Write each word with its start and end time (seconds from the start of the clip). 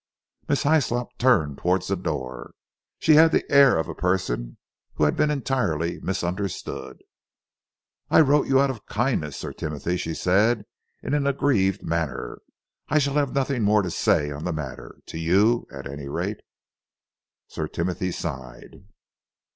Miss 0.49 0.63
Hyslop 0.63 1.15
turned 1.19 1.59
towards 1.59 1.87
the 1.87 1.95
door. 1.95 2.55
She 2.97 3.13
had 3.13 3.31
the 3.31 3.43
air 3.51 3.77
of 3.77 3.87
a 3.87 3.93
person 3.93 4.57
who 4.95 5.03
had 5.03 5.15
been 5.15 5.29
entirely 5.29 5.99
misunderstood. 6.01 7.03
"I 8.09 8.21
wrote 8.21 8.47
you 8.47 8.59
out 8.59 8.71
of 8.71 8.87
kindness, 8.87 9.37
Sir 9.37 9.53
Timothy," 9.53 9.97
she 9.97 10.15
said 10.15 10.65
in 11.03 11.13
an 11.13 11.27
aggrieved 11.27 11.83
manner. 11.83 12.39
"I 12.89 12.97
shall 12.97 13.13
have 13.13 13.35
nothing 13.35 13.61
more 13.61 13.83
to 13.83 13.91
say 13.91 14.31
on 14.31 14.43
the 14.43 14.51
matter 14.53 14.97
to 15.05 15.19
you, 15.19 15.67
at 15.71 15.85
any 15.85 16.07
rate." 16.07 16.39
Sir 17.47 17.67
Timothy 17.67 18.11
sighed. 18.11 18.83